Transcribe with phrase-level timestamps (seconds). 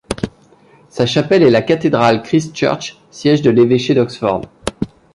[0.89, 4.41] Sa chapelle est la cathédrale Christ Church, siège de l'évêché d'Oxford.